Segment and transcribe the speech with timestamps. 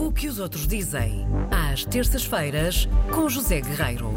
[0.00, 4.08] O que os outros dizem, às terças-feiras, com José Guerreiro.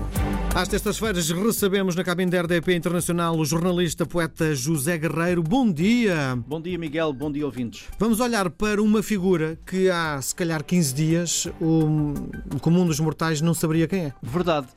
[0.56, 5.44] Às terças-feiras recebemos na cabine da RDP Internacional o jornalista poeta José Guerreiro.
[5.44, 6.42] Bom dia!
[6.48, 7.12] Bom dia, Miguel.
[7.12, 7.90] Bom dia, ouvintes.
[8.00, 12.14] Vamos olhar para uma figura que há, se calhar, 15 dias o,
[12.62, 14.14] comum dos mortais não saberia quem é.
[14.24, 14.68] Verdade.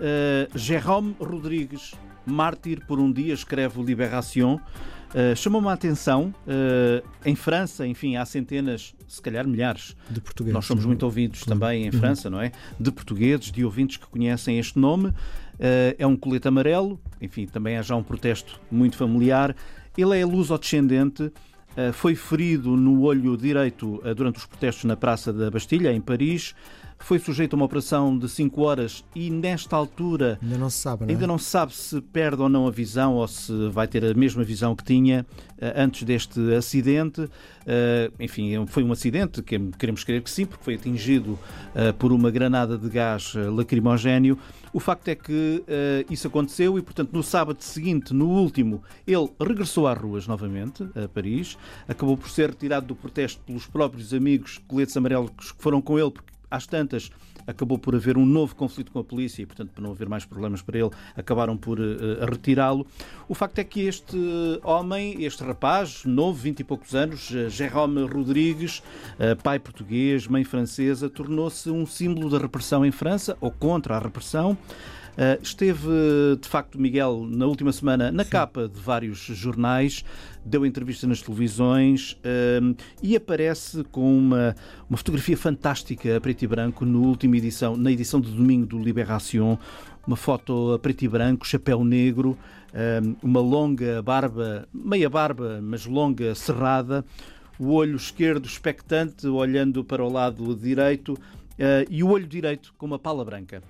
[0.00, 1.94] Uh, Jérôme Rodrigues,
[2.26, 4.60] mártir por um dia, escreve o Libération.
[5.14, 9.96] Uh, Chamou-me a atenção, uh, em França, enfim, há centenas, se calhar milhares.
[10.10, 10.54] De portugueses.
[10.54, 12.00] Nós somos muito ouvidos também em uhum.
[12.00, 12.52] França, não é?
[12.78, 15.08] De portugueses, de ouvintes que conhecem este nome.
[15.08, 19.54] Uh, é um colete amarelo, enfim, também há já um protesto muito familiar.
[19.96, 21.32] Ele é luso-descendente,
[21.94, 26.54] foi ferido no olho direito durante os protestos na Praça da Bastilha, em Paris
[26.98, 31.04] foi sujeito a uma operação de 5 horas e nesta altura ainda não se sabe,
[31.04, 31.12] não é?
[31.12, 34.14] ainda não se sabe se perde ou não a visão ou se vai ter a
[34.14, 37.20] mesma visão que tinha uh, antes deste acidente.
[37.20, 42.12] Uh, enfim, foi um acidente que queremos crer que sim, porque foi atingido uh, por
[42.12, 44.38] uma granada de gás lacrimogéneo.
[44.72, 45.64] O facto é que
[46.10, 51.08] isso aconteceu e, portanto, no sábado seguinte, no último, ele regressou às ruas novamente, a
[51.08, 51.56] Paris,
[51.88, 56.10] acabou por ser retirado do protesto pelos próprios amigos coletes amarelos que foram com ele,
[56.10, 57.10] porque às tantas,
[57.46, 60.24] acabou por haver um novo conflito com a polícia e, portanto, para não haver mais
[60.24, 62.86] problemas para ele, acabaram por uh, retirá-lo.
[63.28, 64.16] O facto é que este
[64.64, 68.78] homem, este rapaz, novo, vinte e poucos anos, uh, Jérôme Rodrigues,
[69.18, 73.98] uh, pai português, mãe francesa, tornou-se um símbolo da repressão em França, ou contra a
[73.98, 74.56] repressão.
[75.16, 75.88] Uh, esteve,
[76.38, 78.30] de facto, Miguel, na última semana, na Sim.
[78.30, 80.04] capa de vários jornais,
[80.44, 84.54] deu entrevista nas televisões uh, e aparece com uma,
[84.90, 88.78] uma fotografia fantástica a preto e branco no último edição, na edição de domingo do
[88.78, 89.56] Libération.
[90.06, 92.36] Uma foto a preto e branco, chapéu negro,
[92.72, 97.02] uh, uma longa barba, meia barba, mas longa, cerrada,
[97.58, 101.16] o olho esquerdo expectante, olhando para o lado direito,
[101.88, 103.62] e o olho direito com uma pala branca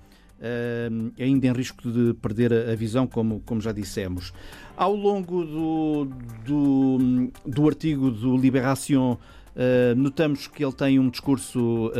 [1.19, 4.33] ainda em risco de perder a visão, como, como já dissemos.
[4.75, 6.07] Ao longo do,
[6.45, 9.17] do, do artigo do Libération,
[9.57, 11.91] Uh, notamos que ele tem um discurso uh,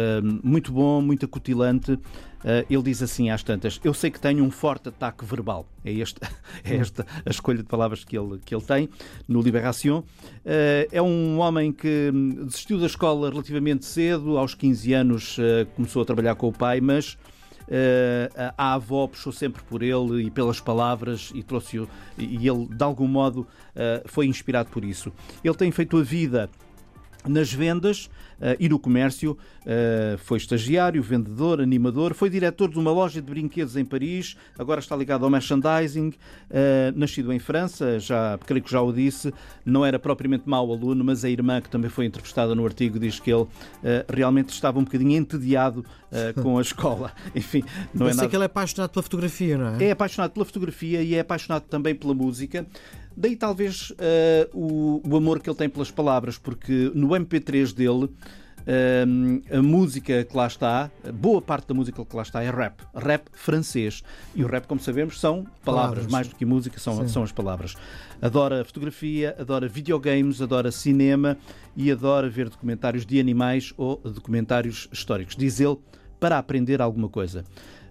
[0.44, 1.94] muito bom, muito acutilante.
[1.94, 5.68] Uh, ele diz assim às tantas: Eu sei que tenho um forte ataque verbal.
[5.84, 6.20] É, este,
[6.64, 8.88] é esta a escolha de palavras que ele, que ele tem
[9.28, 10.04] no Libération.
[10.46, 12.12] é um homem que
[12.46, 15.38] desistiu da escola relativamente cedo, aos 15 anos
[15.76, 17.18] começou a trabalhar com o pai, mas
[18.58, 23.08] a avó puxou sempre por ele e pelas palavras e trouxe e ele de algum
[23.08, 25.12] modo uh, foi inspirado por isso.
[25.44, 26.50] Ele tem feito a vida
[27.30, 29.38] nas vendas uh, e no comércio.
[29.62, 34.80] Uh, foi estagiário, vendedor, animador, foi diretor de uma loja de brinquedos em Paris, agora
[34.80, 36.10] está ligado ao merchandising.
[36.10, 39.34] Uh, nascido em França, já creio que já o disse,
[39.66, 43.20] não era propriamente mau aluno, mas a irmã, que também foi entrevistada no artigo, diz
[43.20, 43.48] que ele
[44.08, 45.84] realmente estava um bocadinho entediado
[46.42, 47.12] com a escola.
[47.36, 47.64] Enfim,
[47.94, 48.30] não Mas é nada...
[48.30, 49.84] que ele é apaixonado pela fotografia, não é?
[49.86, 52.66] É apaixonado pela fotografia e é apaixonado também pela música.
[53.20, 53.96] Daí talvez uh,
[54.54, 60.24] o, o, amor que ele tem pelas palavras, porque no MP3 dele uh, a música
[60.24, 64.04] que lá está, boa parte da música que lá está é rap, rap francês.
[64.36, 66.08] E o rap, como sabemos, são palavras, palavras.
[66.12, 67.74] mais do que música, são, são as palavras.
[68.22, 71.40] Adora fotografia, adora videogames, adora cinema
[71.76, 75.36] e adora ver documentários de animais ou documentários históricos.
[75.36, 75.78] Diz ele,
[76.20, 77.44] para aprender alguma coisa.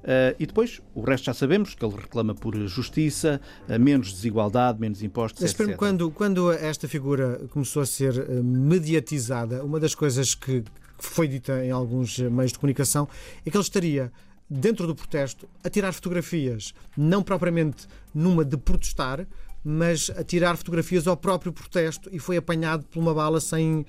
[0.07, 4.81] Uh, e depois, o resto já sabemos, que ele reclama por justiça, uh, menos desigualdade,
[4.81, 5.77] menos impostos, Mas, etc.
[5.77, 10.63] Quando, quando esta figura começou a ser uh, mediatizada, uma das coisas que
[10.97, 13.09] foi dita em alguns meios de comunicação
[13.45, 14.13] é que ele estaria
[14.49, 19.27] dentro do protesto a tirar fotografias, não propriamente numa de protestar,
[19.69, 23.85] mas a tirar fotografias ao próprio protesto e foi apanhado por uma bala sem,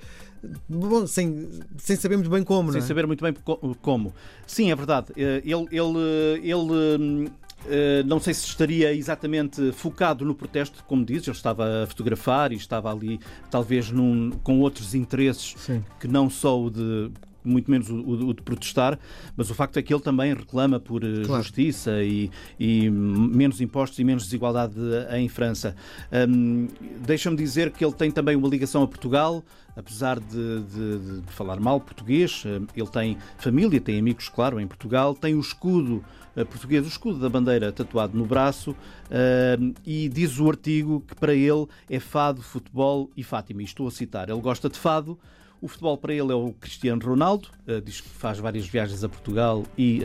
[0.68, 2.72] bom, sem, sem saber muito bem como.
[2.72, 2.84] Sem é?
[2.84, 3.32] saber muito bem
[3.80, 4.12] como.
[4.44, 5.12] Sim, é verdade.
[5.16, 7.30] Eh, ele, ele, ele
[7.66, 12.52] eh, não sei se estaria exatamente focado no protesto, como dizes, ele estava a fotografar
[12.52, 15.84] e estava ali, talvez, num, com outros interesses Sim.
[16.00, 17.08] que não só o de
[17.48, 18.98] muito menos o, o, de protestar,
[19.36, 21.42] mas o facto é que ele também reclama por eh, claro.
[21.42, 24.74] justiça e, e, menos impostos e menos desigualdade
[25.16, 25.74] em França.
[26.12, 26.68] Um,
[27.04, 29.42] Deixa-me dizer que ele tem também uma ligação a Portugal,
[29.78, 34.66] apesar de, de, de, falar mal português, hum, ele tem família, tem amigos, claro, em
[34.66, 36.04] Portugal, tem o escudo
[36.34, 41.14] eh, português, o escudo da bandeira tatuado no braço, uh, e diz o artigo que
[41.14, 43.62] para ele é fado, futebol e Fátima.
[43.62, 44.28] E estou a citar.
[44.28, 45.16] Ele gosta de fado,
[45.60, 47.48] O futebol para ele é o Cristiano Ronaldo,
[47.84, 50.00] diz que faz várias viagens a Portugal e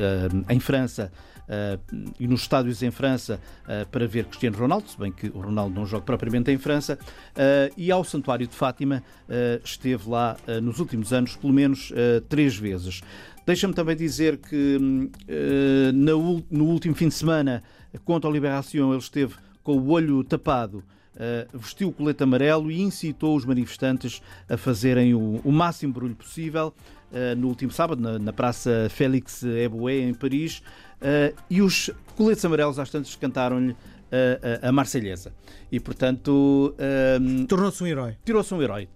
[0.49, 1.11] em França
[1.43, 5.41] uh, e nos estádios em França uh, para ver Cristiano Ronaldo, se bem que o
[5.41, 9.03] Ronaldo não joga propriamente em França, uh, e ao Santuário de Fátima
[9.69, 11.91] esteve lá nos últimos anos pelo menos
[12.29, 13.01] três vezes.
[13.45, 14.77] Deixa-me também dizer que
[15.93, 17.63] no último fim de semana,
[18.05, 20.83] contra a Liberação, ele esteve com o olho tapado
[21.13, 24.19] Uh, vestiu o colete amarelo e incitou os manifestantes
[24.49, 26.73] a fazerem o, o máximo barulho possível
[27.11, 30.63] uh, no último sábado, na, na Praça Félix Eboué, em Paris,
[31.01, 33.75] uh, e os coletes amarelos às tantas cantaram-lhe
[34.11, 35.31] a, a, a Marselhesa.
[35.71, 36.75] E, portanto...
[37.47, 38.15] Tornou-se um herói.
[38.25, 38.89] Tirou-se um herói.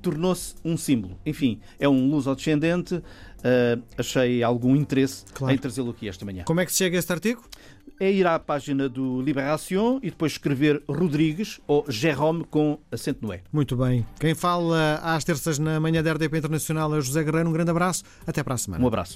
[0.00, 1.18] Tornou-se um símbolo.
[1.24, 2.94] Enfim, é um luso-descendente.
[2.94, 5.54] Uh, achei algum interesse claro.
[5.54, 6.44] em trazê-lo aqui esta manhã.
[6.44, 7.42] Como é que se chega a este artigo?
[7.98, 13.32] É ir à página do Liberação e depois escrever Rodrigues ou Jérôme com acento no
[13.32, 13.40] E.
[13.52, 14.06] Muito bem.
[14.18, 17.48] Quem fala às terças na manhã da RDP Internacional é José Guerreiro.
[17.48, 18.04] Um grande abraço.
[18.26, 18.82] Até para a semana.
[18.82, 19.08] Um abraço.